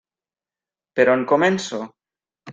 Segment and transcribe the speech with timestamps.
[1.01, 1.83] Per on començo?